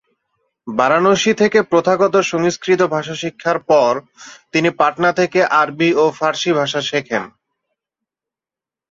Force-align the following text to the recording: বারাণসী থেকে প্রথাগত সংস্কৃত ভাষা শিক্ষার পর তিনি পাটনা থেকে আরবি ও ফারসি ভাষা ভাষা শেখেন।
বারাণসী 0.67 1.31
থেকে 1.33 1.59
প্রথাগত 1.71 2.15
সংস্কৃত 2.31 2.81
ভাষা 2.95 3.15
শিক্ষার 3.15 3.57
পর 3.69 3.91
তিনি 4.53 4.69
পাটনা 4.79 5.09
থেকে 5.19 5.39
আরবি 5.61 5.89
ও 5.93 6.05
ফারসি 6.17 6.51
ভাষা 6.51 6.59
ভাষা 6.59 6.81
শেখেন। 6.89 7.23